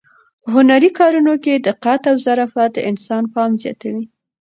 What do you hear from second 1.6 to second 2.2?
دقت او